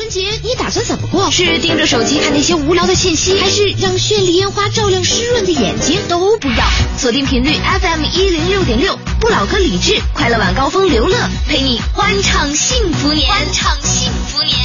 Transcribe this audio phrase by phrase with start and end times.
[0.00, 1.30] 这个春节你打算怎么过？
[1.30, 6.00] 是盯着手机看那些无聊的信息，还是让绚丽烟花照亮湿润的眼睛？
[6.08, 6.64] 都不要，
[6.96, 14.56] 锁定频率 FM 一零六点六，不老歌李志，快乐晚高峰刘乐，陪你欢唱幸福年，欢唱幸福年。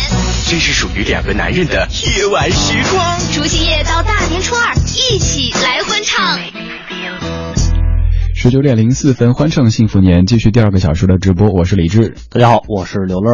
[0.48, 3.20] 这是属于两个男人的夜晚时光。
[3.34, 6.40] 除夕夜到大年初二，一起来欢唱。
[8.34, 11.50] 十九点零四分，欢唱幸福年，继续第二个小时的直播。
[11.50, 13.32] 我是李志，大家好，我是刘乐。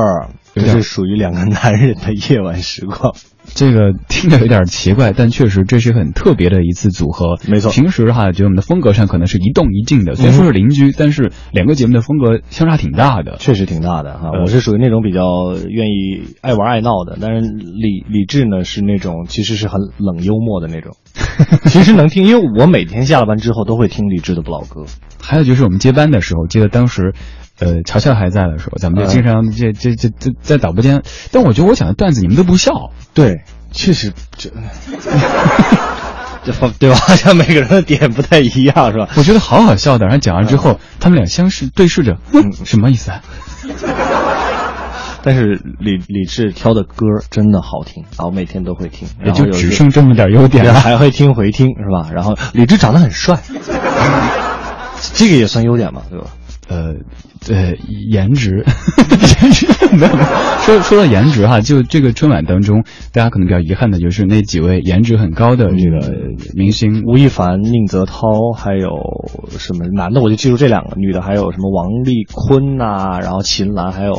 [0.54, 3.14] 这是属于两个男人的夜晚时光。
[3.55, 7.38] 这个听着有点奇怪，但确实这是很特别的一次组合。
[7.48, 13.38] 没错平时哈，觉得我们的风格上可能是一动一静的，虽然说是邻居，但是两个节目的风格相差挺大的。
[13.40, 15.24] 确实挺大的哈，呃我是属于那种比较
[15.68, 20.96] 愿意爱玩爱闹的，但是李李志呢是那种其实是很冷幽默的那种，
[21.66, 24.86] 其实能听，因为我每天下了班之后都会听李志的不老歌，
[25.20, 27.13] 还有就是我们接班的时候，记得当时。
[27.62, 34.49] 呃，乔乔还在的时候，咱们就经常这这这这在导播间，但我觉得我讲的段子你们都不笑，对，确实这，
[36.43, 36.95] 这对吧？
[36.95, 39.07] 好像每个人的点不太一样，是吧？
[39.15, 40.07] 我觉得好好笑的。
[40.07, 42.17] 然后讲完之后，他们俩相视对视着，
[42.65, 43.21] 什么意思啊？
[45.23, 50.73] 但是李李志挑的歌真的好听，然后每天都会听，也就只剩这么点优点了。
[50.73, 52.09] 还会听回听是吧？
[52.12, 53.37] 然后李志长得很帅，
[55.13, 56.26] 这个也算优点嘛，对吧？
[56.72, 56.96] 呃，
[57.54, 57.76] 呃，
[58.10, 58.64] 颜值，
[59.41, 60.26] 颜 值没有没有。
[60.62, 66.13] 说说到颜值哈，就这个春晚当中，大家可能比较遗憾的就是那几位颜值很高的这个
[66.56, 68.90] 明星，吴亦凡、宁泽涛，还有
[69.50, 74.13] 什么男的我就记住这两个，女的还有什么王丽坤呐、然后秦岚，还有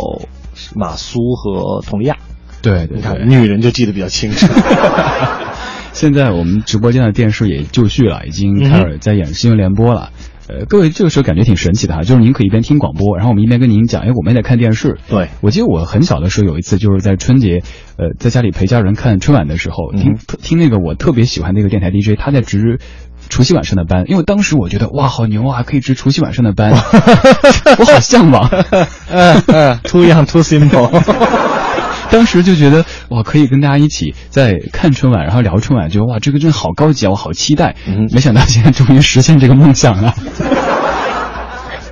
[0.76, 2.16] 马苏和佟丽娅。
[2.60, 3.24] 对对你看，对。
[3.24, 4.46] 女人就记得比较清楚。
[5.94, 10.10] 现在我们直播间的电视也就绪了，已经开始在演新闻联播了。
[10.52, 14.98] 呃，各位这个时候感觉挺神奇的哈，就是您可以一边听广播，然后我们一边跟您讲，哎，我们也在看电视。
[15.08, 17.62] 对我记得我很小的时候有一次就是在春节，
[17.96, 22.80] 呃，在家里陪家人看春晚的时候，听、嗯听那个我特别喜欢那个电台 DJ，他在值
[23.30, 26.72] 除夕晚上的班，因为当时我觉得哇好牛啊，可以值除夕晚上的班，
[27.78, 28.46] 我好向往。
[29.08, 30.90] 嗯嗯，too young too simple。
[32.12, 37.74] 当时就觉得哇，可以跟大家一起在看春晚，然后聊春晚，觉得哇，这个真的好高级啊，我好期待。
[37.86, 40.14] 嗯没想到现在终于实现这个梦想了。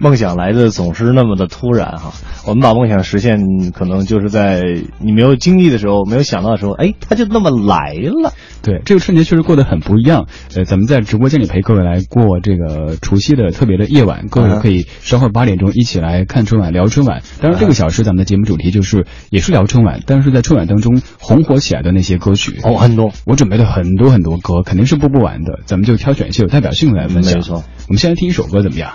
[0.00, 2.12] 梦想来的总是那么的突然哈，
[2.46, 4.62] 我们把梦想实现，可能就是在
[4.98, 8.32] 你没有经历的时候，没有想到的时候，哎，它就那么来了。
[8.62, 10.26] 对，这个春节确实过得很不一样。
[10.56, 17.22] 呃，咱们在直播间里陪各位来过这个除夕的特别的夜晚，各位可以稍后八点钟一起来看春晚、聊春晚。
[17.40, 22.58] 当然，这个小时咱们的节目主题就是也是聊春晚，但是在春晚当中红火起来的那些歌曲。
[22.62, 23.12] 哦，很多。
[23.26, 27.34] 我准备了很多很多歌，肯定是播不完的，咱们就挑选一些有代表性的来分享。
[27.34, 28.92] 没错，我们先来听一首歌怎么样？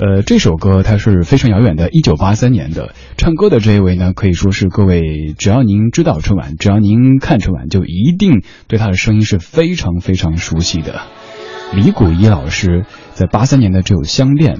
[0.00, 2.94] 呃，这首歌它是非常遥远的，一九八三年的。
[3.16, 11.02] 唱歌的这一位呢，可以说是各位只要您知道春晚，只要您看春晚，就一定对他的声音是非常非常熟悉的。
[11.74, 14.56] 李谷一老师在八三年的这首《相恋》，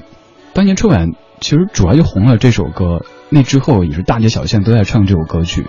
[0.53, 5.65] 当年春晚其实主要就红了这首歌，那之后也是大街小巷都在唱这首歌曲。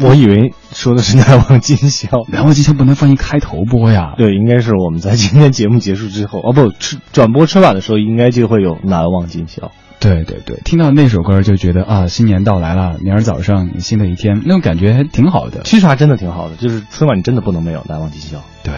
[0.00, 2.24] 我以为说的是难忘今宵。
[2.28, 9.72] 难忘今宵不能放一开头播呀，对，应该是我们在今天节目结束之后，哦不，吃转播春晚的时候，应该就会有难忘今宵。
[9.98, 15.62] 对对对，听到那首歌就觉得啊，新年到来了，明儿早上新的一天，那种感觉还挺好的。
[15.64, 18.42] 其实还真的挺好的，就是春晚你真的不能没有难忘今宵。
[18.62, 18.74] 对。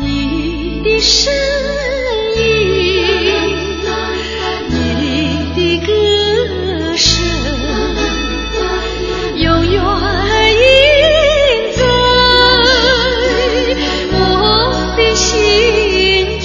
[0.00, 1.32] 你的身
[2.36, 2.83] 影，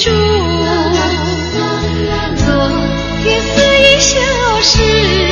[0.02, 0.10] 昨
[3.22, 4.18] 天似已消
[4.62, 5.29] 失，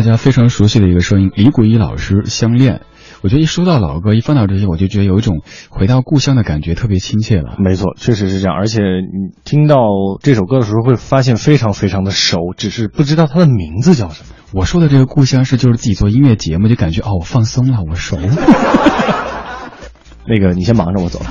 [0.00, 2.76] 大家非常熟悉的一个声音，李谷一老师《相恋》。
[3.20, 7.56] 我觉得一说到老歌，一放到这些，我就觉得有一种回到故乡的感觉，特别亲切了。
[7.58, 8.56] 没错，确实是这样。
[8.56, 9.76] 而且你听到
[10.22, 14.30] 这首歌的时候，会发现非常非常的熟，只是不知道它的名字叫什么。
[14.54, 18.22] 我说的这个故乡是就是自己做音乐节目，就感觉哦，我放松了，我熟了。
[20.26, 21.26] 那个，你先忙着，我走了，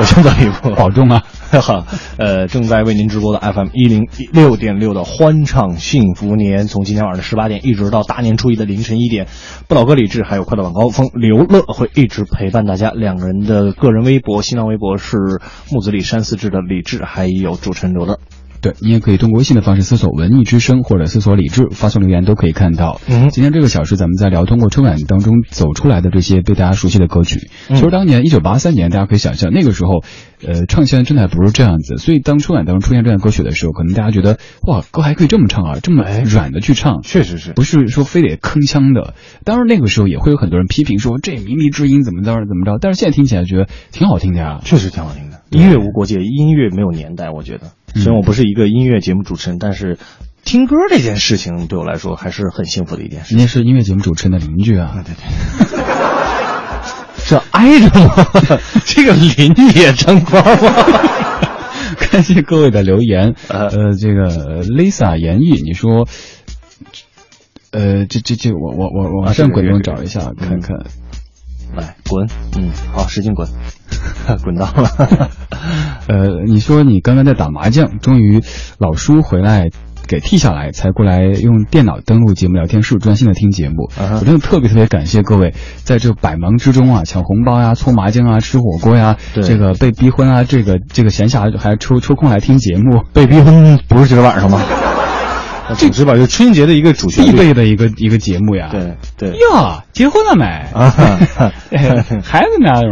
[0.00, 1.22] 我先走一步，保重啊！
[1.60, 1.84] 哈，
[2.16, 9.26] 呃，正在为您直播的 FM 一零六点六的欢唱幸福年，从今天晚上的十八点一直到大年初一的凌晨一点，
[9.68, 12.92] 不老哥李志还有快乐晚高峰刘乐会一直陪伴大家。
[12.92, 15.18] 两个人的个人微博、新浪微博是
[15.70, 18.18] 木子李山四志的李志，还有主持人刘乐。
[18.60, 23.00] 对你也可以通过微信的方式搜索“文艺之声”或者搜索“李志”，发送留言都可以看到。
[23.08, 27.50] 嗯，今天这个小时咱们在聊通过春晚当中走出来的这些被大家熟悉的歌曲。
[27.68, 30.04] 其实当年一九八三年，大家可以想象那个时候，
[30.46, 31.96] 呃，唱现在真的还不是这样子。
[31.96, 39.14] 所以当春晚当中出现这样歌曲的时候，可能大家觉得哇，歌还可以这么唱啊，这么软的去唱，确实是不是说非得铿锵的。
[39.44, 45.40] 当然那个时候也会有很多人批评说这靡靡之音怎么着怎么着，但是现在听起来觉得挺好听的呀，确实挺好听的。
[45.50, 47.72] 音乐无国界，音乐没有年代，我觉得。
[47.94, 49.98] 虽然我不是一个音乐节目主持人，但是
[50.44, 53.34] 听歌这件事情对我来说还是很幸福的一件事。
[53.34, 55.04] 你也是音乐节目主持人的邻居啊？
[55.04, 55.80] 对对。
[57.26, 58.26] 这挨着吗？
[58.86, 60.72] 这个邻居也沾光吗？
[62.10, 63.34] 感谢各位的留言。
[63.48, 66.08] 呃，这个 Lisa 言意，你说，
[67.70, 70.76] 呃，这这这，我我我往上滚动找一下看看。
[71.76, 72.26] 来滚，
[72.56, 73.48] 嗯，好，使劲滚，
[74.42, 74.88] 滚到了。
[76.08, 78.40] 呃，你说你刚刚在打麻将，终于
[78.78, 79.70] 老叔回来
[80.06, 83.90] 给替下来，才过来用电脑登录节目聊天室，专心的听节目。
[83.98, 85.54] 我真的特别特别感谢各位，
[85.84, 93.04] 在这百忙之中啊，抢红包呀，搓麻将啊，吃火锅呀，这个被逼婚啊，这个这个闲暇还抽抽空来听节目。
[93.12, 94.60] 被逼婚不是今儿晚上吗？
[95.76, 96.16] 这是吧？
[96.16, 98.68] 就春节的一个主旋律，必备的一个一个节目呀。
[98.70, 99.30] 对对。
[99.30, 100.44] 哟，结婚了没？
[100.74, 100.90] 啊，
[102.22, 102.70] 孩子呢？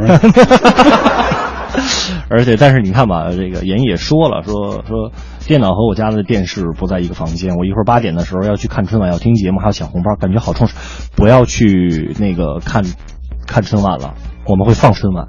[2.30, 5.12] 而且，但是你看吧，这个严也说了，说说
[5.46, 10.74] 电脑和我家的电视不在一个房间，我一会儿八点的时候要去看春晚，要听节目，还要抢红包，感觉好充实。
[11.14, 12.84] 不要去那个看
[13.46, 14.14] 看春晚了，
[14.46, 15.26] 我们会放春晚。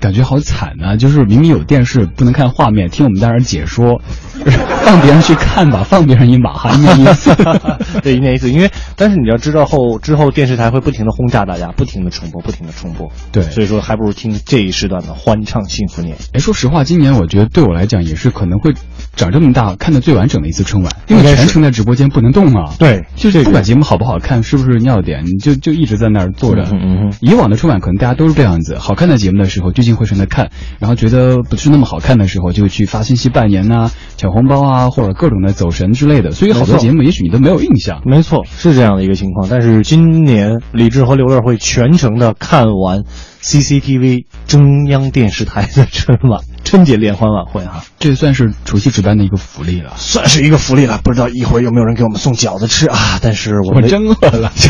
[0.00, 0.96] 感觉好惨啊！
[0.96, 4.00] 就是明明有电视不能看画面，听我们在那儿解说，
[4.82, 7.30] 放别人去看吧，放别人一马，哈，一年一次，
[8.02, 8.50] 对，一年一次。
[8.50, 13.10] 因为，但是你要知道后之后电视台会不停的轰炸大家，不停的重播，不停的重播。
[13.30, 16.16] 对，所以说还不如听这一时段的欢唱幸福年。
[16.32, 18.72] 哎，说实话，今年我觉得对我来讲也是可能会
[19.14, 22.72] 长这么大看的最完整的一次春晚，因为全程在直播间不能动啊。
[22.78, 26.62] 对，就是不管节目好不好看，是不是尿点，你就就一直在那儿坐着。
[26.72, 27.12] 嗯嗯。
[27.20, 30.50] 以往的春晚可能大家都是这样子，好看的节目的时候聚精会神的看。
[30.78, 36.30] 然后觉得不是那么好看的时候，就去发信息拜年呐、抢红包啊，或者各种的走神之类的。
[36.30, 38.02] 所以好多节目也许你都没有印象。
[38.06, 39.48] 没错，是这样的一个情况。
[39.50, 43.02] 但是今年李志和刘乐会全程的看完
[43.42, 51.00] CCTV 中央电视台的春晚春节联欢晚会啊，这算是除夕值班的一个福利了，算是一个福利了。
[51.02, 53.18] 不知道一会儿有没有人给我们送饺子吃啊？
[53.20, 54.52] 但是我们真饿了，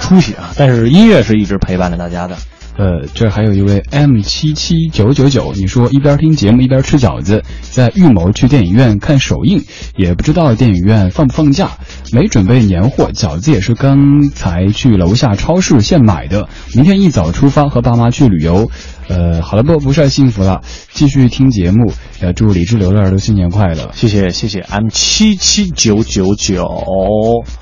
[0.00, 0.50] 出息啊！
[0.56, 2.36] 但是音乐是一直陪伴着大家的。
[2.80, 9.62] 呃，这还有一位 M 七七九九九，你说一边听节目一边吃饺子，在预谋去电影院看首映，
[9.96, 11.72] 也不知道电影院放不放假，
[12.10, 18.70] 没准备年货，饺子也是刚才去楼下超市现买的，明天一早出发和爸妈去旅游。
[19.10, 20.60] 呃，好了，不不晒幸福了，
[20.92, 21.92] 继续听节目。
[22.20, 24.60] 呃，祝李志、刘乐都新年快乐，谢谢谢谢。
[24.60, 26.64] M 七七九九九，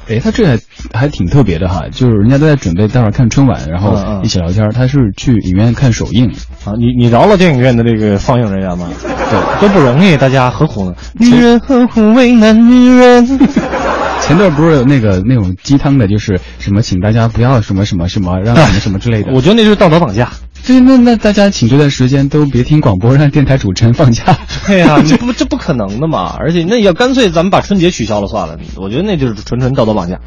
[0.09, 0.59] 哎，他这还
[0.93, 6.27] 还挺特别的哈，就是人家都在准备待会儿看春晚，然后一起聊天，他是去影院看首映
[6.65, 6.75] 啊。
[6.77, 8.91] 你你饶了电影院的这个放映人员吗？
[9.03, 10.95] 对，都不容易，大家何苦呢？
[11.15, 13.27] 女人何苦为难女人？
[14.29, 19.33] 前段不是有那个那种鸡汤的，就是什么请大家不要什么什么什么让什么什么之类的。
[19.33, 20.31] 我觉得那就是道德绑架。
[20.63, 24.37] 这，那那大家请这段时间都别听广播，让电台主持人放假。
[24.67, 26.37] 对呀， 这不这不可能的嘛！
[26.39, 28.59] 而且那要干脆咱们把春节取消了算了。
[28.77, 30.21] 我觉得那就是纯纯道德绑架。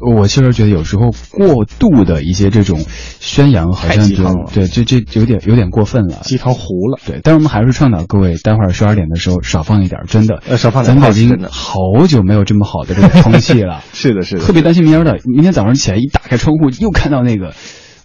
[0.00, 2.84] 我其实觉得有时候过度的一些这种
[3.20, 6.98] 宣扬，好像就对，这这有点有点过分了，鸡汤糊了。
[7.06, 10.96] 对，但是我们还是倡导各位，待会儿十二点的时候少放一点，真的，少放点。
[10.96, 14.44] 咱北京好久没有这么好的这个空气了， 是的，是的。
[14.44, 17.54] 特别担心明儿的，明天早上起来一打开窗户，又看到那个。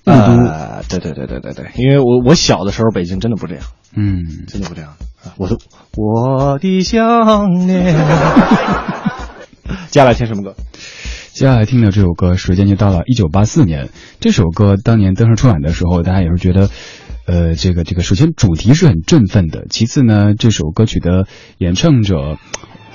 [0.05, 3.63] 啊，对对对对对对，因为我我小的时候北京真的不这样，
[3.95, 4.93] 嗯，真的不这样。
[5.37, 5.57] 我的
[5.95, 7.93] 我的想念。
[9.91, 10.55] 接下来听什么歌？
[11.33, 13.89] 接下来听的这首歌，时间就到了一九八四年。
[14.19, 16.69] 这首歌当年登上春晚的时候，大家也是觉得，
[17.25, 22.37] 呃，这个这个，首先主题是很振奋的，其次呢，这首歌曲的演唱者。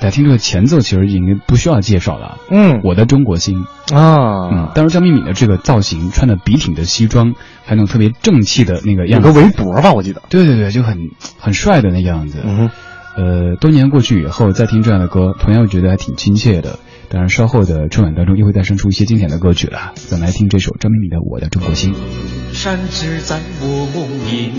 [0.01, 2.39] 大家听这个前奏，其实已经不需要介绍了。
[2.51, 3.65] 嗯我的中国心。
[3.95, 10.21] 啊，嗯，当时张敏敏的这个造型，穿的笔挺的西装，还有那种特别正气的那个有样子，有个围脖吧，我记得。
[10.29, 10.99] 对对对，就很
[11.39, 12.41] 很帅的那样子。
[12.45, 12.71] 嗯哼，
[13.17, 16.81] 呃，多年过去以后，再听这样的歌，同样觉得还挺亲切的。
[17.15, 19.93] 当然，稍后的春晚当中又会诞生出一些经典的歌曲了。
[20.09, 21.95] 咱们来听这首张明敏的《我的中国心》。
[22.53, 24.51] 山只在我梦萦，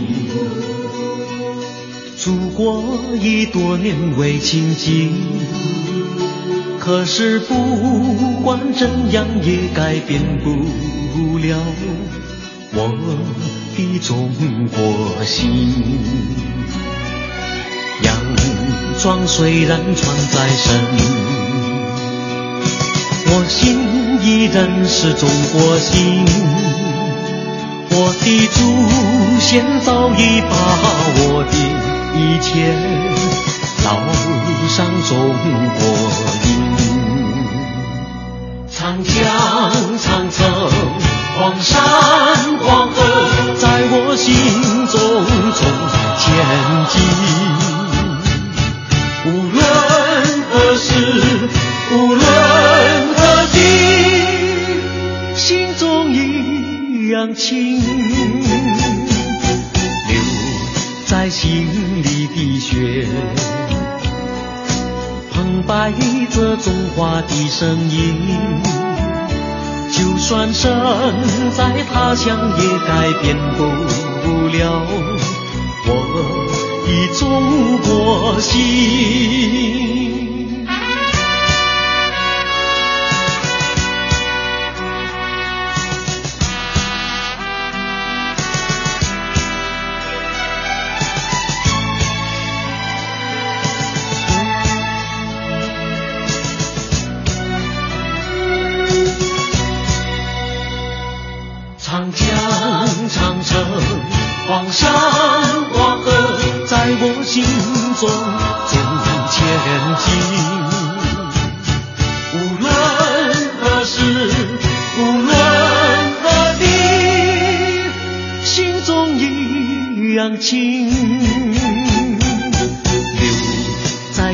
[2.16, 2.82] 祖国
[3.22, 5.12] 已多年未亲近。
[6.80, 10.50] 可是不管怎样也改变不
[11.40, 11.58] 了
[12.74, 12.88] 我
[13.76, 14.30] 的中
[14.70, 15.52] 国心。
[18.02, 18.16] 洋
[19.02, 20.80] 装虽然穿在身，
[23.28, 26.26] 我心依然是中国心。
[27.98, 28.60] 我的祖
[29.40, 30.52] 先早已把
[31.18, 31.54] 我的
[32.18, 32.76] 一切
[33.84, 33.88] 烙
[34.70, 35.12] 上中
[35.80, 35.82] 国
[36.46, 36.48] 印。
[38.70, 39.14] 长江、
[39.98, 40.38] 长城、
[41.40, 41.74] 黄山、
[42.60, 42.98] 黄河，
[43.58, 44.26] 在我心
[44.88, 44.94] 中
[45.54, 45.62] 中
[46.20, 46.24] 前
[46.90, 47.35] 进。
[66.96, 68.16] 花的声音。
[69.92, 70.72] 就算身
[71.56, 73.64] 在他乡，也改变不
[74.48, 74.82] 了
[75.88, 75.90] 我
[76.86, 76.88] 的
[77.20, 77.22] 中
[77.80, 80.05] 国心。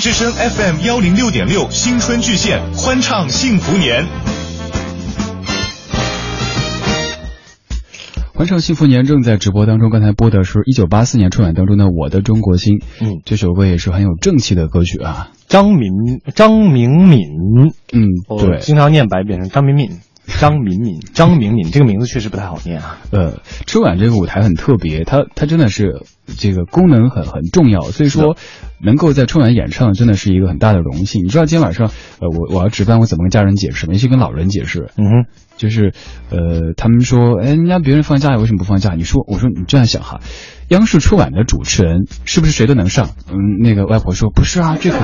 [0.00, 4.06] 之声 FM 幺零六点六新春巨献，欢唱幸福年。
[8.32, 12.78] 欢唱幸福年正在直播当中，刚才播的是一九八四年春晚当中的《我的中国心》。
[13.02, 15.32] 嗯，这首歌也是很有正气的歌曲啊。
[15.48, 15.90] 张敏
[16.34, 17.20] 张明敏，
[17.92, 19.90] 嗯，对，经常念白变成张敏敏。
[20.38, 22.98] 张敏敏，张敏敏，这个名字确实不太好念啊。
[23.10, 26.02] 呃，春晚这个舞台很特别，它它真的是
[26.38, 28.36] 这个功能很很重要，所以说
[28.82, 31.24] 能够在春晚演唱真的是一个很大的荣幸。
[31.24, 31.88] 你知道今天晚上，
[32.20, 33.92] 呃，我我要值班，我怎么跟家人解释吗？
[33.92, 35.92] 尤其跟老人解释，嗯哼，就是
[36.30, 38.94] 呃，他们说，哎，人家别人放假为什么不放假？
[38.94, 40.20] 你说，我说你这样想哈，
[40.68, 43.10] 央视春晚的主持人是不是谁都能上？
[43.28, 45.00] 嗯，那个外婆说不是啊，这肯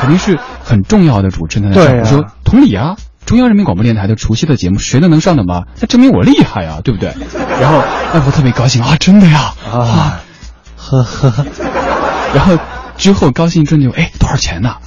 [0.00, 1.92] 肯定是很重要的主持人才能上。
[1.92, 2.96] 对啊我说同理啊。
[3.26, 5.64] 中央人民广播电台的除夕的节目，谁都能上的吗？
[5.80, 7.12] 那证明我厉害呀，对不对？
[7.60, 7.78] 然后
[8.14, 10.20] 外婆特别高兴啊，真的呀，啊，
[10.76, 11.44] 呵呵，
[12.32, 12.56] 然后
[12.96, 14.76] 之后高兴一阵就，哎，多少钱呢？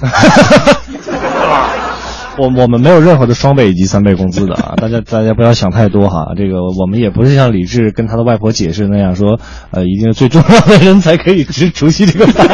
[2.38, 6.32] 我我们没有任何的双倍以及三倍工资的啊， 大家大家不要想太多哈。
[6.34, 9.38] 这个我们也不是像李志跟他的外婆解释那样说，
[9.72, 12.48] 呃，一定是最重要的人才可以值除夕这个饭。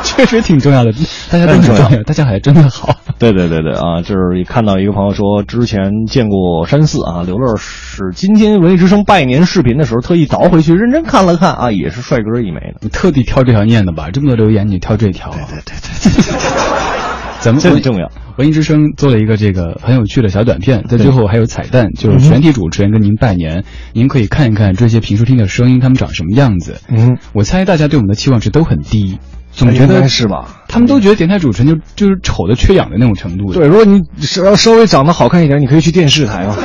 [0.04, 0.92] 确实挺重要的，
[1.30, 2.96] 大家都很重要，大家还真的好。
[3.18, 12.80] 对对对对啊， 就是也看到一个朋友说，之前见过山寺啊，刘乐是今天文艺之声拜年视频的时候特意倒回去认真看了看啊，也是帅哥一枚的。
[12.80, 14.10] 你特地挑这条念的吧？
[14.12, 15.30] 这么多留言，你挑这条。
[15.30, 16.40] 对对对对。
[17.40, 18.10] 咱们这很重要。
[18.36, 23.64] 文艺之声做了一个这个很有趣的小短片，在最后还有彩蛋，就是全体主持人跟您拜年，
[23.94, 26.82] 您可以看一看这些评书厅的声音，他们长什么样子。
[26.88, 29.18] 嗯，我猜大家对我们的期望值都很低，
[29.52, 30.62] 总觉应得该是吧？
[30.68, 33.52] 他们都觉得电台主持人就就是丑的缺氧的那种程度。
[33.52, 36.56] 对，如果你稍稍微长得好看一点，你可以去电视台嘛。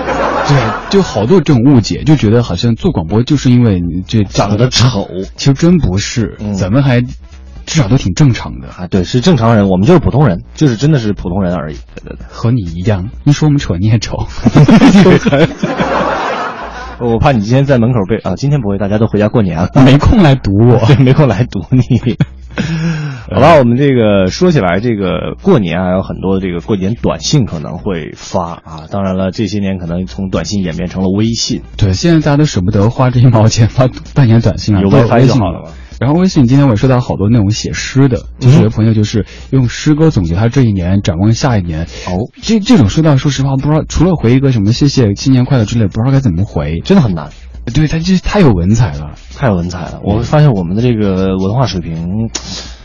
[0.48, 0.56] 对，
[0.92, 11.78] 就好多这种误解，就觉得好像做广播就是因为你这长得丑，其实真不是，嗯咱们还至少都挺正常的，啊，对，是正常人，我们就是普通人，就是真的是普通人而已。
[11.96, 12.26] 对对对。
[12.30, 13.10] 和你一样。
[13.24, 14.28] 你说我们丑，你也丑。
[16.98, 20.78] 我怕你今天在门口被啊，今天不会，大家都回家过年了，没空来堵我。
[20.88, 21.82] 对，没空来堵你。
[23.32, 28.88] 好吧，我们这个说起来，这个过年啊有很多这个过年短信可能会发啊。
[28.90, 35.72] 当然了，这些年可能从短信演变成了微信，对，现在大家都舍不得花这一毛钱发半年短信了，有微信就好了嘛。
[35.98, 41.84] 然后微信今天我也收到好多那种写诗的，就是有朋友就是用诗歌总结他这一年，展望下一年。
[42.08, 46.82] 哦，这这种收到，说实话不知道，除了回一个什么谢谢、新年快乐之类，不知道该怎么回。
[46.84, 47.30] 真的很难，
[47.74, 49.16] 对他这太有文采了。
[49.36, 50.00] 太有文采了。
[50.04, 52.30] 我发现我们的这个文化水平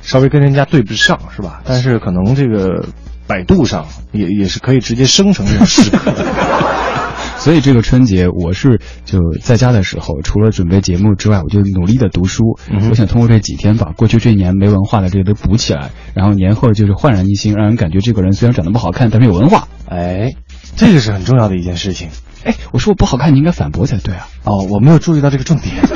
[0.02, 1.62] 稍微跟人家对不上，是吧？
[1.64, 2.86] 但是可能这个
[3.26, 6.12] 百度上也也是可以直接生成这种诗歌。
[7.40, 12.58] 所以这个春节，我是就在家的时候，除了准备节目之外，我就努力的读书。
[12.68, 19.68] 嗯我想通过这几天把过去这一年没文化的这些都补起来，然后年后就是焕然一新，让人感觉这个人虽然长得不好看，但是有文化。
[19.88, 20.34] 哎，
[20.76, 22.08] 这个是很重要的一件事情。
[22.44, 24.28] 哎，我说我不好看，你应该反驳才对啊。
[24.44, 25.74] 哦，我没有注意到这个重点。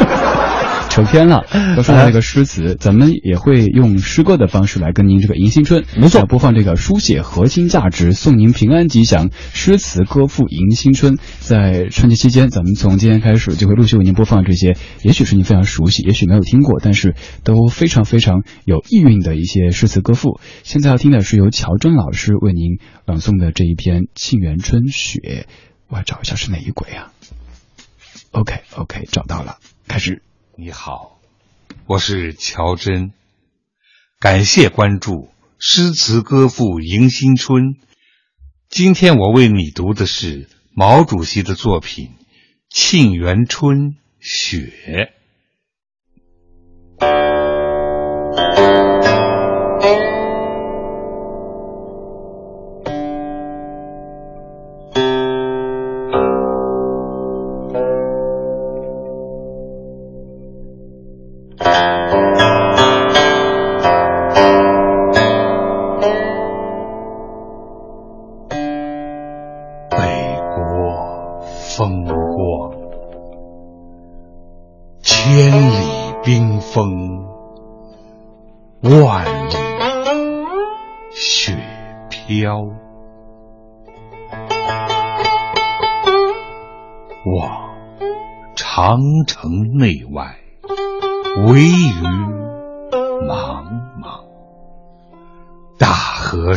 [0.91, 11.19] 扯偏了，都说到这个诗词，咱们也会用诗歌的方式来跟您这个迎新春，没错播放这个书写核心价值，送您平安吉祥，诗词歌赋迎新春。
[11.41, 20.39] 在春节期间，咱们从今天开始就会陆续为您播放这些，也许是您非常熟悉，也许没有听过，但是都非常非常有意蕴的一些诗词歌赋。
[20.63, 25.19] 现在要听的是由乔真老师为您朗诵的这一篇《沁园春雪》，
[25.89, 27.13] 我要找一下是哪一轨啊
[28.33, 30.23] ？OK OK，找到了，开始。
[30.57, 31.21] 你好，
[31.87, 33.13] 我是乔真，
[34.21, 35.13] 感谢关注
[35.59, 37.63] 《诗词歌赋迎新春》。
[38.69, 42.07] 今天我为你读的是毛主席的作品
[42.71, 43.79] 《沁园春·
[44.21, 45.13] 雪》。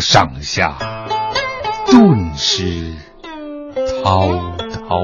[0.10, 0.78] 上下，
[1.86, 2.94] 顿时
[4.02, 4.30] 滔
[4.88, 4.96] 滔。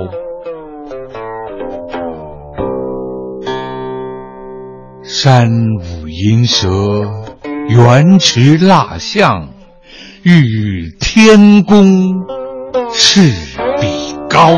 [5.04, 5.50] 山
[5.82, 6.70] 舞银蛇，
[7.68, 9.50] 原驰蜡象，
[10.22, 12.26] 欲与天公
[12.94, 13.30] 试
[13.82, 14.58] 比高。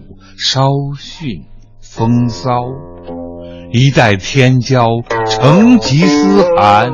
[0.37, 0.63] 稍
[0.97, 1.43] 逊
[1.81, 2.51] 风骚。
[3.71, 6.91] 一代天骄成吉思汗，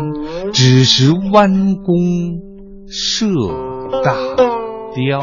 [0.53, 1.49] 只识弯
[1.83, 1.95] 弓
[2.87, 3.25] 射
[4.03, 4.13] 大
[4.93, 5.19] 雕。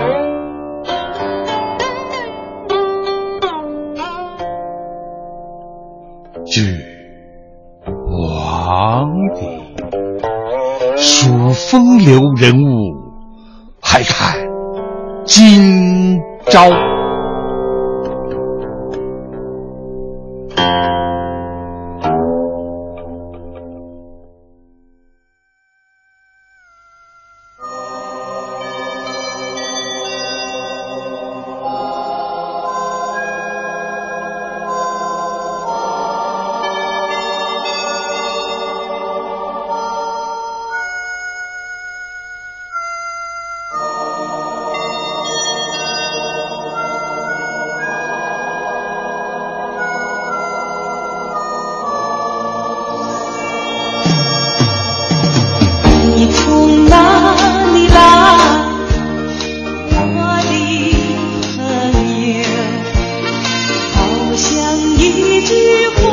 [6.44, 6.76] 据
[7.86, 9.46] 皇帝
[10.96, 12.96] 数风流人物，
[13.80, 14.40] 还看
[15.24, 16.93] 今朝。
[65.24, 65.54] 一句
[65.96, 66.03] 话。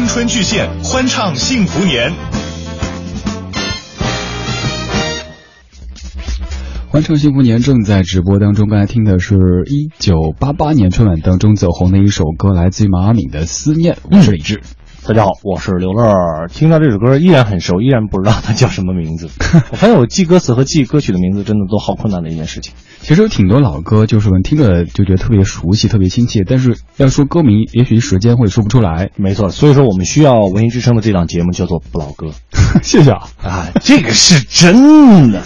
[0.00, 2.10] 青，春巨献，欢唱幸福年。
[6.88, 9.34] 欢唱幸福年正在直播当中，刚才听的是
[9.66, 13.94] 一九八八年春晚当中走红的一首歌，来自于毛阿敏的《思念》。
[14.10, 14.62] 我是李志。
[15.10, 16.46] 大家好，我是刘乐。
[16.46, 19.28] 听到这首歌依然很熟，依然不知道它叫什么名字。
[19.72, 22.74] 我发现我记歌词和记歌曲的名字真的都好困难的一件事情。
[23.00, 29.10] 其实有挺多老歌，就是我们听着就觉得特别熟悉、特别亲切，但是要说歌名，也许一时间会说不出来。
[29.16, 32.28] 没错，所以说我们需要文艺之声的这档节目叫做不老歌。
[32.84, 35.42] 谢谢啊，啊，这个是真的。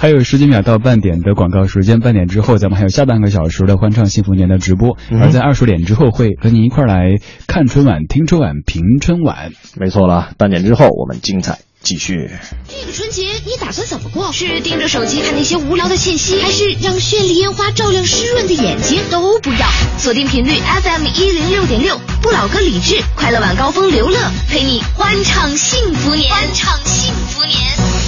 [0.00, 9.52] 还有十几秒到半点的广告时间，半点之后咱们还有下半个小时的欢唱幸福年的直播，而在二十点之后会和您一块来看春晚、听春晚、评春晚。
[9.78, 12.30] 没错了，半点之后我们精彩继续。
[12.68, 14.32] 这个春节你打算怎么过？
[14.32, 19.02] 是盯着手机看那些无聊的信息，还是让绚丽烟花照亮湿润的眼睛？
[19.10, 27.58] 都不要，锁定频率 FM 一零六点六，不老歌李志，快乐晚高峰刘乐，陪你欢唱幸福年，欢唱幸福年。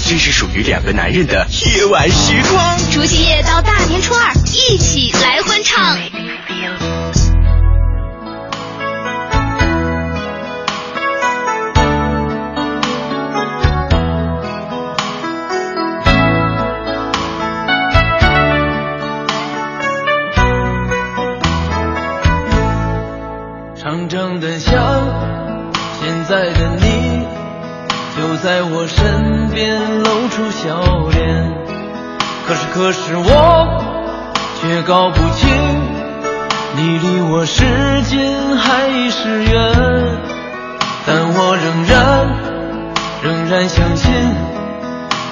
[0.09, 2.79] 这是属于两个男人的夜晚时光。
[2.93, 5.99] 除夕夜到大年初二，一起来欢唱。
[23.93, 24.73] 长长的想，
[26.01, 27.27] 现在的你
[28.17, 31.53] 就在我身边露出笑脸。
[32.47, 33.69] 可是可是我
[34.59, 35.47] 却搞不清，
[36.75, 39.53] 你离我是近还是远。
[41.05, 42.27] 但我仍然
[43.23, 44.11] 仍然相信，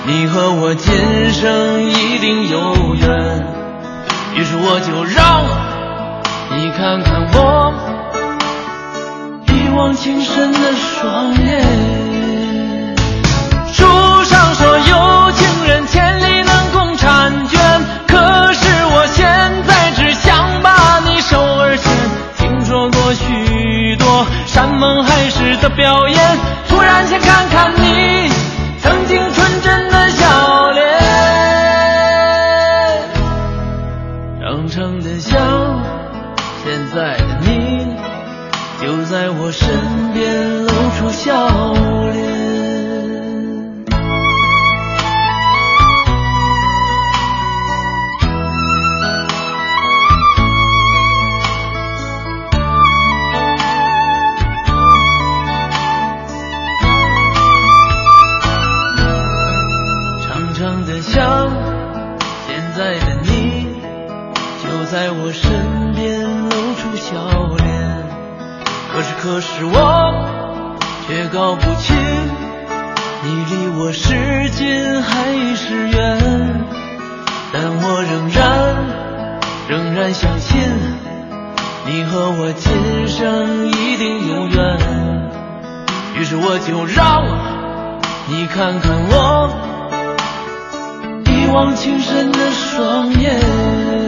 [0.04, 3.42] 你和我今生一定有缘。
[4.34, 5.44] 于是我就让
[6.54, 7.72] 你看看我。
[9.80, 11.64] 一往情深的双眼。
[13.72, 13.82] 书
[14.24, 17.58] 上说有情人千里能共婵娟，
[18.06, 19.26] 可是我现
[19.66, 21.90] 在只想把你手儿牵。
[22.36, 26.38] 听说过许多山盟海誓的表演，
[26.68, 27.79] 突然想看看。
[69.40, 69.78] 可是可是我
[71.08, 71.96] 却搞不清，
[73.24, 76.66] 你离我是近还是远。
[77.50, 78.76] 但我仍然
[79.66, 80.60] 仍然相信，
[81.86, 84.78] 你和我今生一定有缘。
[86.16, 87.24] 于是我就让
[88.28, 89.50] 你看看我。
[91.24, 93.99] 一往情深的双眼。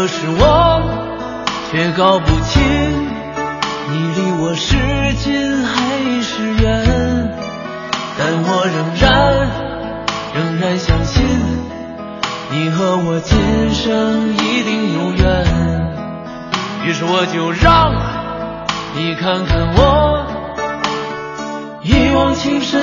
[0.00, 0.80] 可是我
[1.70, 2.62] 却搞不清，
[3.90, 4.74] 你离我是
[5.18, 7.36] 近还是远。
[8.18, 9.46] 但我仍然
[10.34, 11.22] 仍然相信，
[12.50, 15.44] 你和我今生一定有缘。
[16.86, 17.92] 于是我就让
[18.96, 20.24] 你看看我
[21.82, 22.79] 一往情深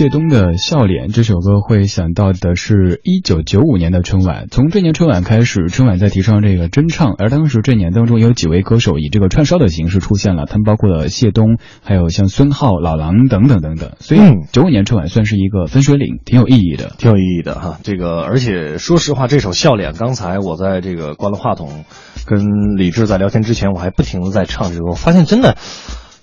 [0.00, 4.46] 谢东的笑脸这首歌会想到的是一九九五年的春晚。
[4.50, 13.92] 从这年春晚开始，春晚在提倡这个真唱，而当时这年当中有几位歌手以这个串烧的形式出现了，他们包括了谢东，还有像孙浩、老狼等等等等。
[13.98, 14.20] 所以
[14.52, 17.78] 九五年春晚算是一个分水岭，挺有意义的，挺有意义的哈。
[17.82, 21.84] 这个而且说实话，这首笑脸，刚才我在这个关了话筒，
[22.24, 25.58] 跟李志在聊天之前，我还不停的在唱这首歌，发现真的。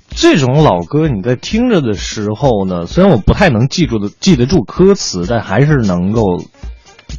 [0.09, 6.21] 这种老歌，你在听着的时候呢，虽然我不太能记住的记得住歌词，但还是能够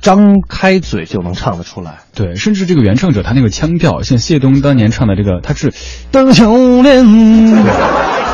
[0.01, 1.99] 张开嘴就能唱得出来。
[2.15, 5.73] 对，甚至这个原唱者他那个腔调，像谢东当年唱的这个，他是
[6.11, 7.05] 当小莲，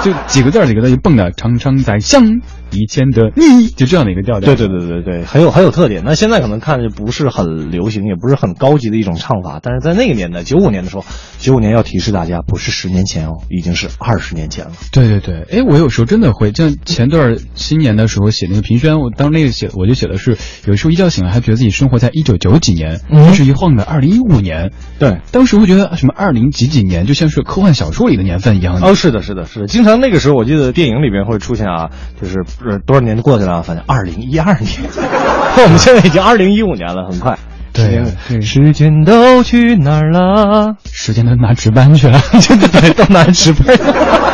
[0.02, 2.40] 就几个字几个字就蹦的，常常在想。
[2.74, 6.02] 以前的你就这样的一个调调，对对对对对，很有很有特点。
[6.04, 11.04] 那现在可能看着不是很流行，也不是很高级的一种唱法，但是在那个年代，九五年的时候，
[11.38, 14.72] 九五年要提示大家，不是十年前哦，已经是二十年前了。
[14.92, 24.72] 对对对，哎，我有时候真的会，像前段新年的时候写那个评宣，我当那个写，我就写的是，有时候一觉醒来还觉得自己生活在一九九几年，一直一晃的二零一五年。
[24.98, 28.80] 对，当时会觉得什么二零几几年，就像是科幻小说里的年份一样。
[28.82, 32.44] 哦，是的，是的，是的，经常那个时候，我记得电影里面会出现啊，就是
[32.86, 34.72] 多少年就过去了，反正二零一二年，
[35.64, 37.38] 我们现在已经二零一五年了，很快。
[37.72, 40.76] 对，时间都去哪儿了？
[40.92, 43.76] 时间都拿值班去了，对对，都拿值班。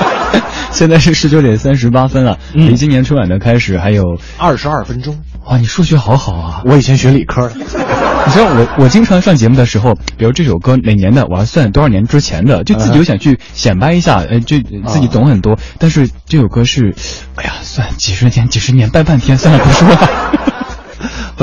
[0.71, 4.05] 现在是十九点三十八分了，离今年春晚的开始还有
[4.39, 5.19] 二十二分钟。
[5.51, 6.63] 哇，你数学好好啊！
[6.65, 7.57] 我以前学理科的。
[7.59, 15.59] 你知道我我经常上节目的时候，比如这首歌哪年的，我要算多少年之前的，就自己又想去显摆一下，呃，就自己懂很多。
[15.81, 16.95] 但是这首歌是，
[17.35, 20.50] 哎呀，算几十年几十年，掰半天，算了，不说了。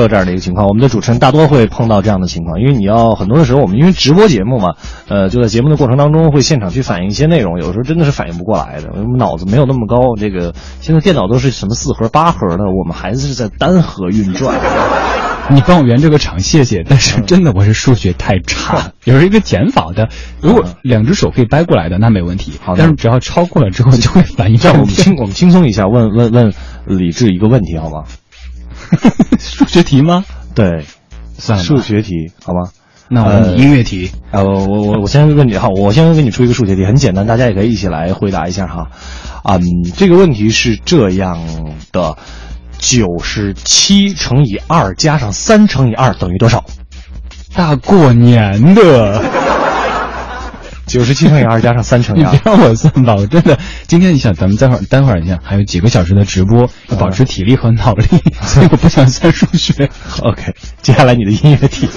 [0.04, 0.68] 的这样的一个情况。
[0.68, 4.76] 我们的主持人大多会碰到这样的情况，因为你要很多的时候，我们因为直播节目嘛，
[5.08, 10.16] 呃，就在节目的过程当中会现场去反映一些内容，有时候真的是反应不过来的，我们脑子没有那么高。
[10.18, 14.56] 这个现在电脑都是什么四核、八核的，我们还是在单核运转。
[15.50, 16.84] 你帮我圆这个场，谢谢。
[16.84, 18.92] 但是真的，我是数学太差。
[19.02, 20.10] 比如一个减法的，
[20.42, 22.52] 如果两只手可以掰过来的，那没问题。
[22.62, 24.58] 好，但是只要超过了之后，就会反应。
[24.58, 26.54] 这样，我们轻我们轻松一下，问问问
[26.86, 28.04] 李志一个问题，好吗？
[29.40, 30.26] 数学题吗？
[30.56, 30.86] 对，
[31.38, 32.72] 算，数学题，好吗？
[33.10, 34.12] 那我问你音乐题。
[34.32, 38.90] 呃，我我我先问你哈，我先给你出一个数学题，很简单，大家也可以一起来回答一下哈。
[39.44, 39.62] 嗯，
[39.96, 41.40] 这个问题是这样
[41.92, 42.18] 的。
[42.80, 46.64] 九十七乘以二加上三乘以二等于多少？
[47.56, 49.20] 大过年的，
[50.88, 53.60] 九十七乘以二加上三乘以二，你别让我算吧，我真的。
[53.88, 58.06] 今天你想，咱们待会儿待会儿，你想还有几个小时的直播，要保持体力和脑力，
[58.42, 59.90] 所以我不想算数学。
[60.24, 61.88] OK，接下来你的音乐题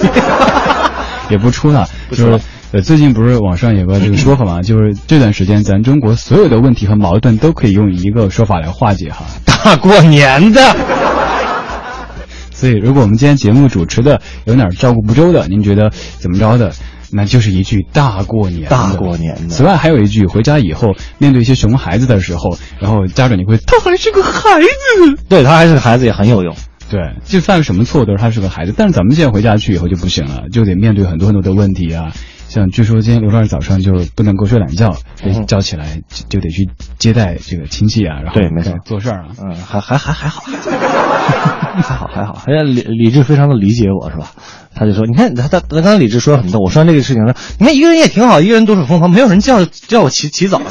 [1.31, 2.39] 也不出了，就是。
[2.73, 10.61] 呃，最近不是网上有个这个说法嘛，就是这段时间咱中国所有的问题和矛盾都可以用一个说法来化解哈，大过年的。
[12.53, 16.71] 所以，如果我们今天节目主持的有哪照顾不周的，您觉得怎么着的，
[17.13, 19.49] 那就是一句大过年，大过年的。
[19.49, 26.55] 此外，还有一句，回家以后面对一些熊孩子的时候，然后家长你会，他还是个孩子，对他还是个孩子也很有用。
[26.89, 32.11] 对，就犯什么错都是他是个孩子，但是咱们现在回家去以后就不行了，就得面对很多很多的问题啊。
[32.51, 34.97] 像据说今天刘老师早上就不能够睡懒觉，
[35.47, 40.43] 叫起来就得去接待这个亲戚啊，然后对，没错，做事儿啊，嗯，还还还还好，
[41.81, 44.33] 还好还好，哎呀，李李志非常的理解我是吧？
[44.75, 50.65] 他就说，你看他他他刚才李志说了很多，我说完这个事情说，你看一个人也挺好，一个人独守空房，没有人叫叫我起起早的，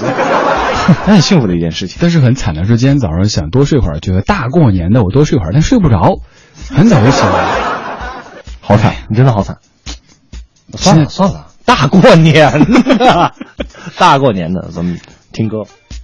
[1.06, 1.96] 很幸福的一件事情。
[1.98, 6.20] 但是很惨的是，今天早上想多睡会儿，觉得大过年的我多睡会儿，但睡不着，
[6.68, 7.48] 很早就醒了，
[8.60, 9.56] 好惨，你真的好惨。
[10.76, 11.46] 算了算了。
[11.64, 12.50] 大过年
[12.98, 13.32] 的，
[13.98, 14.98] 大过年的，咱们
[15.32, 15.62] 听歌。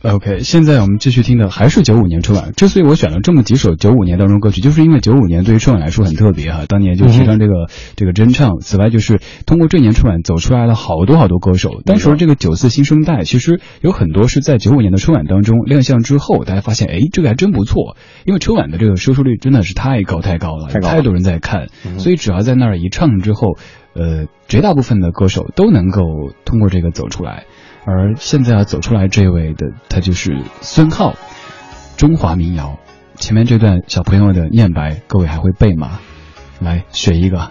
[0.09, 2.53] OK，现在我们继续听的还是九五年春晚。
[2.53, 6.65] 之所以我选了这么几首九五年当中歌曲，就是因为九五年对于春晚来说很特别哈。
[6.69, 8.61] 当年就提倡这个这个真唱。
[8.61, 11.83] 此外，就是通过这年春晚走出来了好多好多歌手。
[11.85, 17.97] 当时这个九四新生代，其实有很多是在九五年的春晚当中亮相之后，大家发现哎，这个还真不错。
[18.25, 21.67] 因为春晚的这个收视率真的是太高太高了，太多人在看，
[21.99, 23.57] 所以只要在那儿一唱之后。
[23.99, 26.03] 呃，绝大部分的歌手都能够
[26.45, 27.47] 通过这个走出来，
[27.87, 31.15] 而现在要走出来这位的，他就是孙浩，
[31.97, 32.79] 中华民谣。
[33.15, 36.01] 前面这段小朋友的念白，各位还会背吗？
[36.61, 37.51] 来选一个。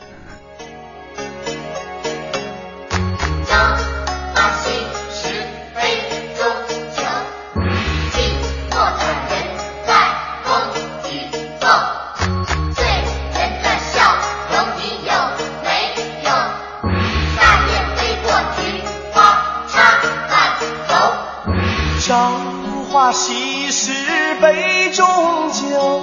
[23.16, 25.06] 西施杯中
[25.50, 26.02] 酒，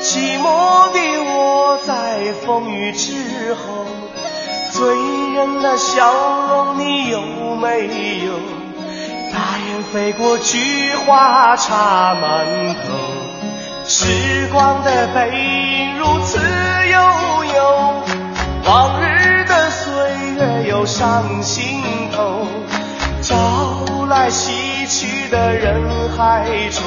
[0.00, 3.84] 寂寞的我在风雨之后，
[4.72, 4.88] 醉
[5.34, 6.10] 人的笑
[6.48, 7.20] 容你有
[7.56, 7.86] 没
[8.24, 8.32] 有？
[9.30, 12.80] 大雁飞过，菊花插满头，
[13.84, 18.02] 时光的背影如此悠悠，
[18.64, 19.92] 往日的岁
[20.36, 21.82] 月又上心
[22.16, 22.46] 头。
[23.20, 23.34] 朝
[24.08, 25.82] 来西去的人
[26.16, 26.84] 海中，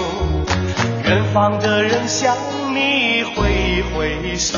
[1.03, 2.35] 远方的人向
[2.73, 4.57] 你挥挥手。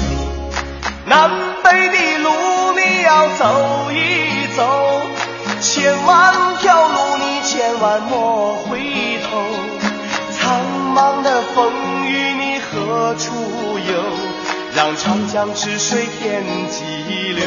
[1.06, 1.30] 南
[1.64, 2.30] 北的路
[2.74, 5.02] 你要走一走，
[5.60, 8.80] 千万条路你千万莫回
[9.24, 9.42] 头。
[10.32, 10.62] 苍
[10.96, 11.74] 茫的风
[12.06, 13.34] 雨你何处
[13.80, 13.94] 游？
[14.76, 17.44] 让长江之水天际流。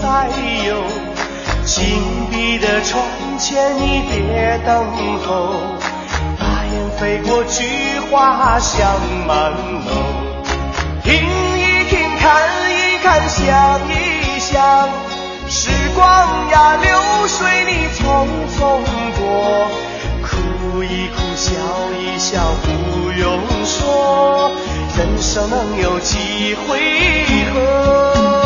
[0.00, 0.28] 再
[0.66, 0.82] 有。
[1.64, 1.84] 紧
[2.30, 3.02] 闭的窗
[3.38, 4.84] 前你别等
[5.24, 5.54] 候，
[6.38, 7.64] 大雁飞过，菊
[8.10, 8.80] 花香
[9.26, 9.90] 满楼。
[11.04, 14.88] 听一听，看一看，想一想，
[15.48, 18.02] 时光呀流水你匆
[18.58, 18.82] 匆
[19.18, 19.68] 过。
[20.22, 21.50] 哭一哭，笑
[21.98, 24.52] 一笑，不用说，
[24.96, 26.78] 人生能有几回
[27.54, 28.41] 合？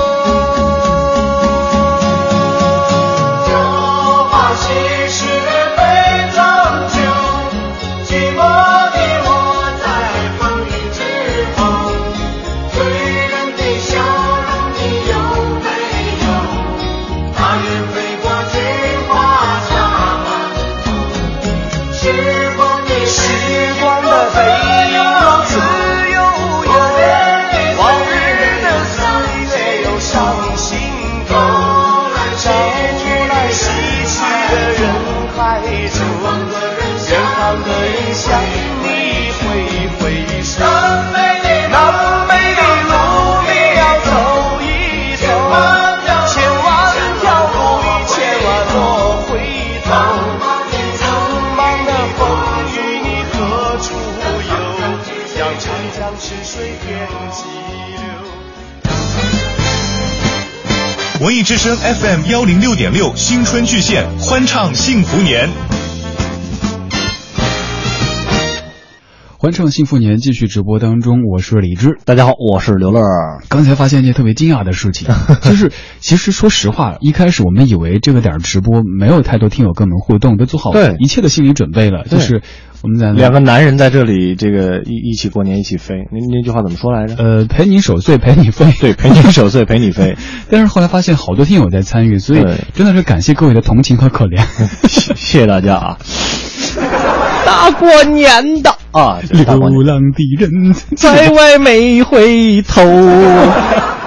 [61.75, 65.76] FM 幺零六点六新春巨献，欢唱幸福年。
[69.47, 71.99] 欢唱幸福年继续直播当中，我是李志。
[72.05, 73.01] 大家好，我是刘乐。
[73.49, 75.07] 刚才发现一件特别惊讶的事情，
[75.41, 75.71] 就是
[76.01, 82.43] 其实说实话，一开始我们以为这个点儿直播没有太多听友跟我们互动，都做好对一切的心理准备了，就是
[82.83, 85.95] 我们在两个男人在这里，这个一一起过年，一起飞。
[86.11, 87.15] 那那句话怎么说来着？
[87.15, 88.73] 呃陪你守岁，陪你飞。
[88.81, 90.17] 对，陪你守岁，陪你飞。
[90.51, 92.41] 但是后来发现好多听友在参与，所以
[92.75, 94.45] 真的是感谢各位的同情和可怜。
[94.89, 95.99] 谢 谢谢大家啊！
[97.47, 99.45] 大过年的啊， 流
[99.83, 102.83] 浪的人在外没回头。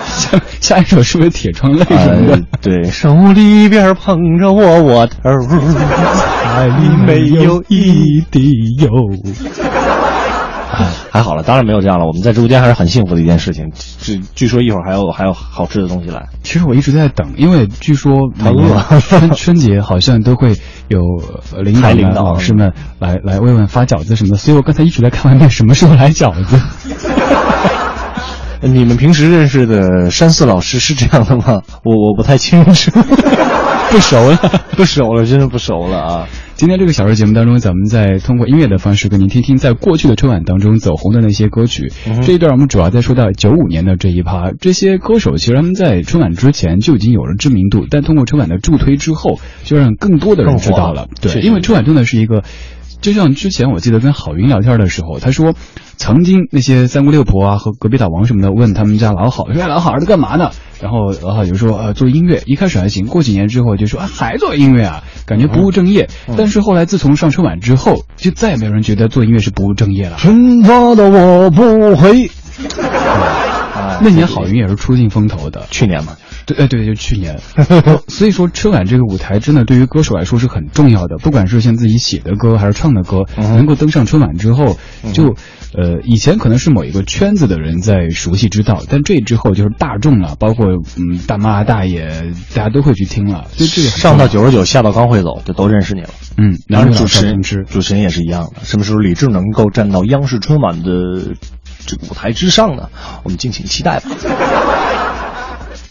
[0.07, 2.33] 下 下一首是不是铁窗泪什么的？
[2.33, 5.15] 呃对，手里边捧着窝窝头，
[6.55, 8.89] 爱里没有一滴油。
[11.11, 12.05] 还好了，当然没有这样了。
[12.05, 13.71] 我们在直播间还是很幸福的一件事情。
[13.99, 16.27] 据据说一会儿还有还有好吃的东西来。
[16.43, 20.55] 其实我一直在等，因为据说每太饿年春春节好像都会
[20.87, 20.99] 有
[21.55, 21.81] 呃领
[22.13, 26.59] 导老师们来来慰问发饺子什么的，所以我刚才一直在看外面什么时候来饺子。
[28.61, 31.61] 你们平时认识的山寺老师是这样的吗？
[31.85, 32.91] 我我不太清楚，
[33.89, 34.37] 不熟了，
[34.77, 36.27] 不熟了，真的不熟了啊！
[36.55, 41.91] 今天这个小时节目当中，咱们在通过音乐的方式跟您听听在过去的春晚当中走红的那些歌曲。
[42.07, 51.07] 嗯这一段我们主要在说到九五年的这一趴，这些歌手其实他们在春晚之前就已经有了知名度，但通过春晚的助推之后，就让更多的人知道了。
[51.21, 52.43] 对，因为春晚真的是一个。
[53.01, 55.53] 就像之前我记得跟郝云聊天的时候，他说，
[55.97, 60.51] 曾经那些三姑六婆啊和隔壁老王什么的问他们家老郝，说哎老郝儿子干嘛呢？
[60.81, 66.09] 然后老郝就说呃做音乐，一开始还行，过几年之后就说啊还做音乐啊，感觉不务正业。
[66.37, 70.17] 但是后来自从上春晚之后，就再也没有人觉得做音乐是不务正业了。
[70.17, 72.29] 春发的我不回。
[74.01, 76.13] 那年郝云也是出尽风头的，去年嘛，
[76.53, 77.39] 对，哎对，就去年。
[78.07, 84.77] 所以说春晚这个舞台真的对于歌手来说是很重要的，不管是像自己写的歌还是唱的歌，嗯能够登上春晚之后，
[85.13, 85.35] 就
[85.73, 90.65] 呃以前可能是某一个圈子的人在熟悉知道，但这之后就是大众了，包括
[90.97, 92.09] 嗯大妈大爷，
[92.55, 96.09] 大家都会去听了，所以这个上到重九十九，下到刚会走，就都认识你了。
[96.37, 97.39] 嗯，然，男女老主持人。
[97.41, 98.63] 主持人也是一样的。
[98.63, 101.35] 什么时候李志能够站到央视春晚的
[101.85, 102.89] 这个舞台之上呢？
[103.23, 105.08] 我们敬请期待吧。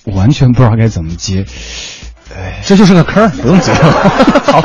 [0.09, 1.45] 我完全不知道该怎么接。
[2.65, 3.93] 这就是个坑，不用接了。
[4.53, 4.61] 好，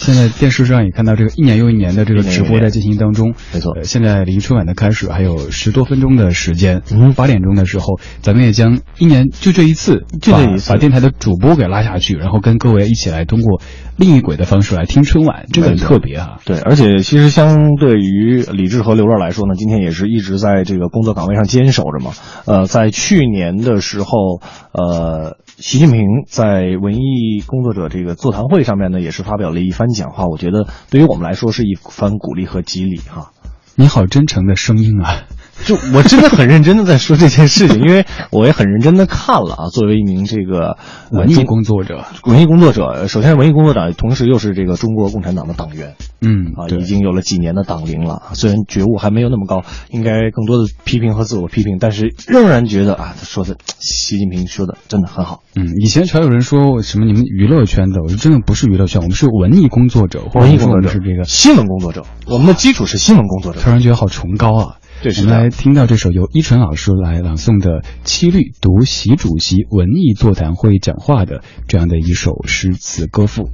[0.00, 13.60] 现在电视上也看到这个一年又一年的这个直播在进行当中，没错呃现在离春晚的开始还有十多分钟的时间，嗯八点钟的时候，咱们也将一年就这一次，就这一次把把电台的主播给拉下去，然后跟各位一起来通过
[13.96, 16.38] 另一轨的方式来听春晚，这个很特别啊。
[16.46, 22.12] 对，而且其实相对于李志和刘乐来说呢，今天也是一直在这个工作岗位上坚守着嘛。
[22.46, 24.40] 呃，在去年的时候，
[24.72, 33.32] 呃，习近平在文艺工作者这个座谈会上面呢，也是发表了一番讲话，我觉得对于我们来说是一番鼓励和激励哈。
[33.76, 35.26] 你好真诚的声音啊！
[35.64, 39.68] 就我真的很认真的在说这件事情，因为我也很认真的看了啊。
[39.72, 40.76] 作为一名这个
[41.10, 45.94] 呃文艺工作者，文艺工作者，呃首先文艺工作者，同时又是这个中国共产党的党员。
[46.22, 55.40] 嗯啊，已经有了几年的党龄了，虽然觉悟还没有那么高，应该更多的批评和自我批评，但是仍然觉得啊，他说的习近平说的真的很好。
[55.56, 63.60] 嗯，以前常有人说什么你们娱乐圈的，我说真的不是娱乐圈，我们是文艺工作者，或者我文艺工作者们是这个新闻工作者，我们的基础是新闻工作者。
[63.60, 64.76] 突然觉得好崇高啊！
[65.02, 73.48] 对我们来听到这首由依晨老师来朗诵的《七律》，读习主席文艺座谈会讲话的这样的一首诗词歌赋。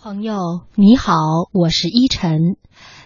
[0.00, 0.38] 朋友
[0.76, 1.12] 你好，
[1.52, 2.56] 我是依晨，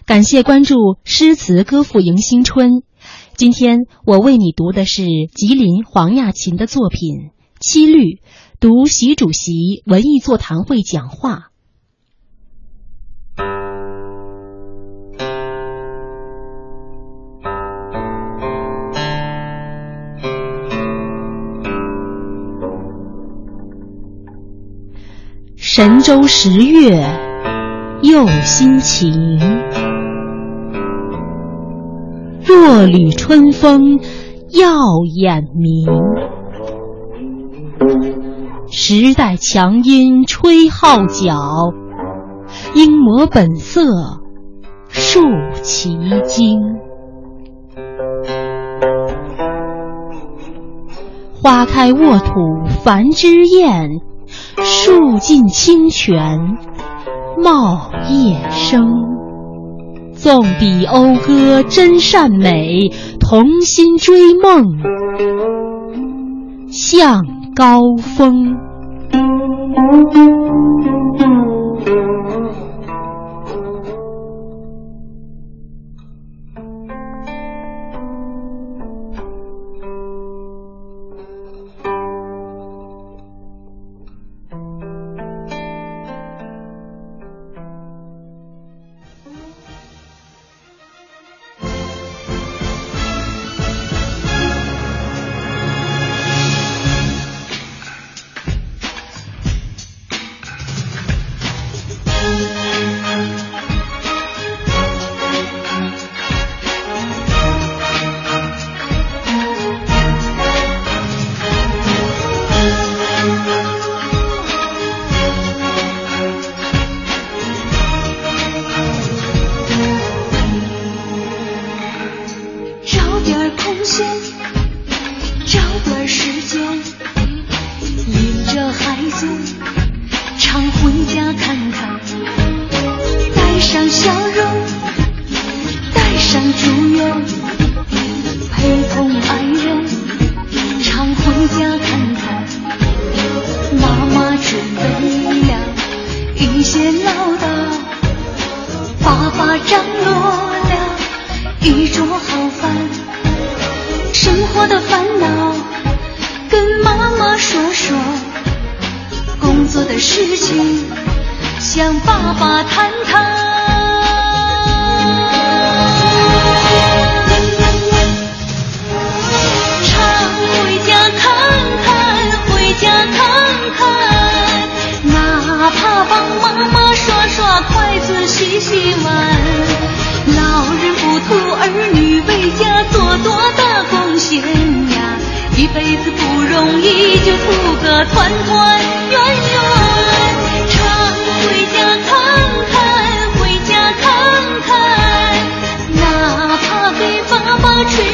[0.05, 2.83] 感谢关注诗词歌赋迎新春。
[3.35, 5.03] 今天我为你读的是
[5.33, 6.99] 吉林黄亚琴的作品
[7.59, 7.99] 《七律》，
[8.59, 11.49] 读习主席文艺座谈会讲话。
[25.75, 27.03] 神州十月
[28.03, 29.39] 又心晴，
[32.45, 33.97] 若缕春风
[34.49, 34.69] 耀
[35.15, 35.87] 眼明。
[38.69, 41.73] 时代强音吹号角，
[42.75, 44.21] 应模本色
[44.89, 45.21] 树
[45.63, 46.61] 奇经。
[51.41, 54.01] 花开沃土繁枝艳，
[54.57, 56.57] 树尽清泉
[57.43, 58.87] 茂叶生。
[60.13, 64.77] 纵笔讴歌真善美，同心追梦
[66.69, 67.25] 向
[67.55, 68.55] 高峰。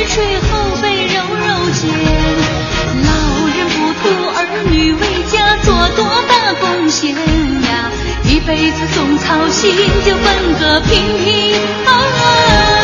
[0.10, 1.88] 捶后背、揉揉肩。
[3.06, 3.10] 老
[3.56, 4.04] 人不图
[4.36, 4.38] 儿
[4.72, 5.02] 女为
[5.32, 7.92] 家做多大贡献呀，
[8.26, 10.26] 一辈子总操心，就奔
[10.60, 10.90] 个平
[11.24, 11.56] 平
[11.86, 12.79] 安安。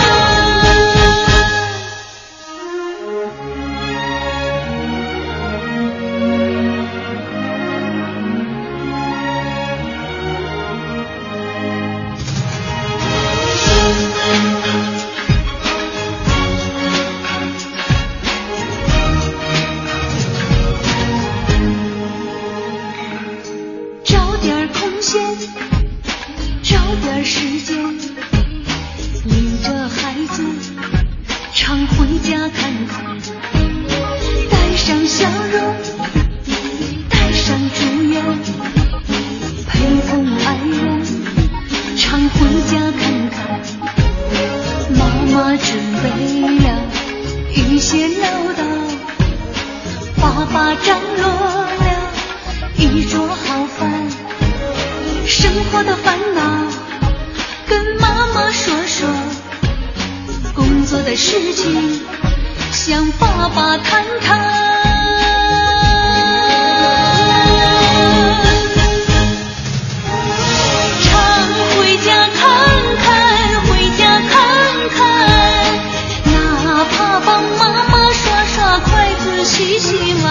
[77.19, 80.25] 帮妈妈刷刷筷子、洗洗碗。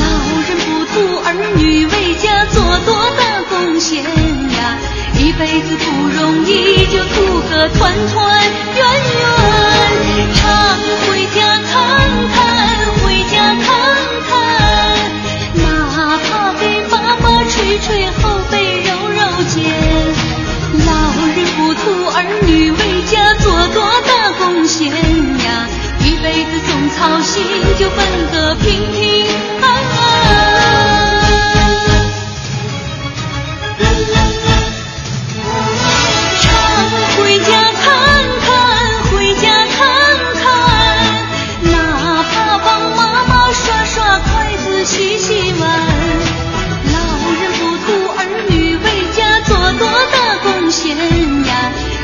[0.00, 0.04] 老
[0.46, 0.94] 人不图
[1.24, 2.88] 儿女为家做多
[3.18, 4.78] 大贡献呀，
[5.18, 8.40] 一辈子不容易，就图个团团
[8.76, 8.80] 圆
[9.18, 9.22] 圆。
[10.34, 10.42] 常
[11.06, 11.38] 回家
[11.70, 11.72] 看
[12.34, 12.38] 看，
[13.02, 13.34] 回家
[13.64, 13.66] 看
[14.28, 14.32] 看，
[15.54, 15.64] 哪
[16.24, 17.88] 怕给爸爸捶捶
[18.22, 19.54] 后背、揉揉肩。
[20.86, 20.90] 老
[21.26, 21.80] 人不图
[22.14, 22.80] 儿女为
[23.10, 27.42] 家做多大贡献呀，一辈子总操心，
[27.76, 29.26] 就奔个平平
[29.60, 29.98] 安安。
[36.40, 36.46] 常
[37.16, 37.82] 回家看
[38.46, 38.48] 看，
[39.10, 39.76] 回家看
[40.40, 40.46] 看，
[41.62, 41.74] 哪
[42.22, 45.68] 怕帮妈妈刷刷筷子、洗洗碗。
[46.92, 46.96] 老
[47.40, 47.86] 人不图
[48.16, 48.86] 儿女为
[49.16, 49.82] 家做多
[50.12, 50.96] 大贡献，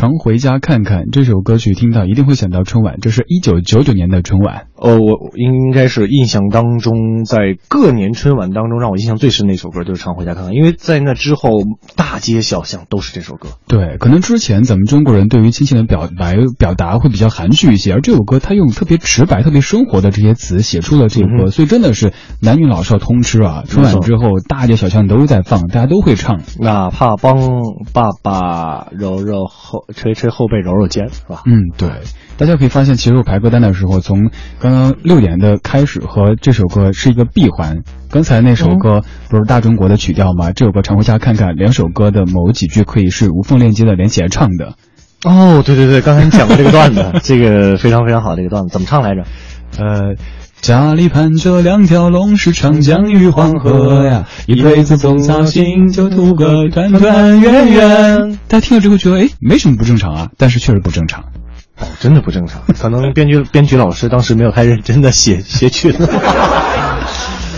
[0.00, 4.68] 常回家看看》这首歌曲，听到一定会想到春晚，这是一九九九年的春晚。
[4.74, 6.94] 哦，我应该是印象当中，
[7.26, 11.50] 在各年春晚当中，让我印象最深的一首歌就是《常回家看看》，因为在那之后，
[11.96, 13.48] 大街小巷都是这首歌。
[13.66, 23.64] 对，可能之前咱们中国人对于亲情的表白表达会比较含蓄一些，而这首歌他用特别直白、特别生活的这些词写出了这首歌，所以真的是男女老少通吃啊！
[23.66, 26.40] 春晚之后，大街小巷都在放，大家都会唱。
[26.58, 27.36] 哪怕帮
[27.92, 31.42] 爸爸揉揉后，捶捶后背，揉揉肩，是吧？
[31.46, 31.90] 嗯，对。
[32.36, 37.82] 大家可以发现，其实我排歌单的时候，从刚刚六点的开始和这首歌是一个闭环。
[38.10, 40.50] 刚才那首歌不是大中国的曲调吗？
[40.50, 44.74] 这首歌常回家看看，两首歌的某几句可以是无缝链接的，连起来唱的。
[45.24, 49.22] 哦，对对对，刚才你讲过这个段子， 这个非常非常好，这个段子怎么唱来着？
[49.78, 50.14] 呃。
[50.60, 58.38] 家里盘着两条龙，是长江与黄河呀，一辈子总操心，就图个团团圆圆。
[58.46, 61.22] 大家听了之后觉得，哎，没什么不正常啊，但是确实不正常。
[61.78, 66.06] 哦，真的不正常，可能编剧编剧老师当时没有太认真的写写曲子。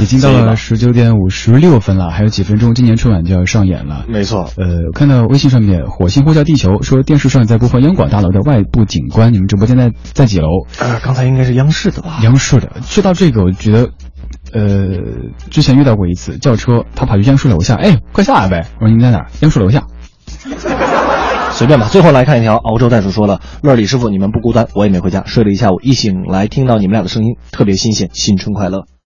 [0.01, 4.05] 已经到了十九点五十六分了，还有几分钟，今年春晚就要上演了。
[4.09, 10.49] 没错，呃，看到微信上面火星呼叫地球说电视上在播放央广大楼的外部景观，你们直播间在在几楼？
[10.81, 12.19] 呃，刚才应该是央视的吧？
[12.23, 12.71] 央视的。
[12.83, 13.91] 说到这个，我觉得，
[14.53, 14.99] 呃，
[15.51, 18.67] 之前遇到过一次叫车，他跑去央视楼下，哎，快下来呗！
[18.81, 19.27] 我说您在哪？
[19.41, 19.85] 央视楼下。
[21.53, 21.87] 随便吧。
[21.89, 28.85] 最后来看一条，澳洲袋鼠说了：“乐李师傅，你们不孤单，我也没回家，睡了一下午，一醒来听到你们俩的声音，特别新鲜，新春快乐。”